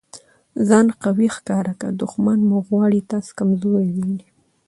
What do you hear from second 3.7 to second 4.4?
وویني.